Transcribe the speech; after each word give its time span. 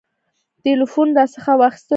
ټلفونونه 0.63 1.15
راڅخه 1.19 1.53
واخیستل 1.61 1.87
شول. 1.87 1.89